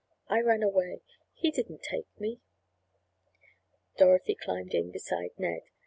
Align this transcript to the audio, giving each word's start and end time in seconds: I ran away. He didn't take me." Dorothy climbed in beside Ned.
I 0.27 0.39
ran 0.41 0.63
away. 0.63 1.01
He 1.35 1.51
didn't 1.51 1.83
take 1.83 2.07
me." 2.19 2.39
Dorothy 3.97 4.33
climbed 4.33 4.73
in 4.73 4.89
beside 4.89 5.29
Ned. 5.37 5.61